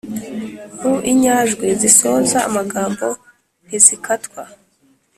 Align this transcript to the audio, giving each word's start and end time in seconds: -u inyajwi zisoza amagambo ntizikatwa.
-u 0.89 0.91
inyajwi 1.11 1.67
zisoza 1.81 2.37
amagambo 2.49 3.05
ntizikatwa. 3.65 4.41